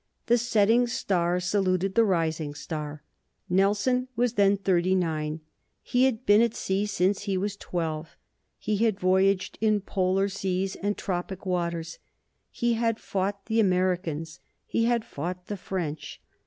[0.25, 3.03] The setting star saluted the rising star.
[3.47, 5.41] Nelson was then thirty nine.
[5.83, 8.17] He had been at sea since he was twelve.
[8.57, 11.99] He had voyaged in polar seas and tropic waters.
[12.49, 14.39] He had fought the Americans.
[14.65, 16.19] He had fought the French.